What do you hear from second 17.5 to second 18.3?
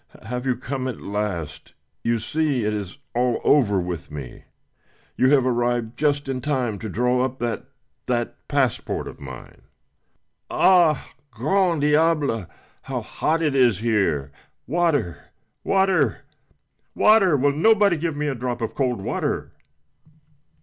nobody give me